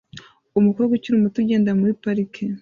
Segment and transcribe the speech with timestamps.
[0.59, 2.43] Umukobwa ukiri muto ugenda muri parike